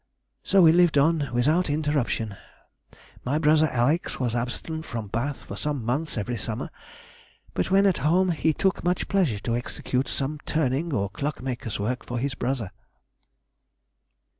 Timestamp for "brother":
3.37-3.67, 12.33-12.71